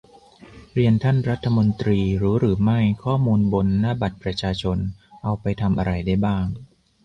[0.73, 2.79] เรียนท่านรัฐมนตรี รู้หรือไม่?
[3.03, 4.77] ข้อมูลบน 'หน้าบัตรประชาชน'
[5.23, 6.45] เอาไปทำอะไรได้บ้าง